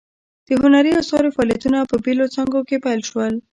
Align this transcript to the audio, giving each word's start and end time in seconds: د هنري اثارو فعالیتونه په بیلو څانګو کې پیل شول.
د 0.47 0.49
هنري 0.61 0.91
اثارو 1.01 1.33
فعالیتونه 1.35 1.79
په 1.91 1.95
بیلو 2.03 2.25
څانګو 2.35 2.59
کې 2.67 2.81
پیل 2.85 3.01
شول. 3.09 3.33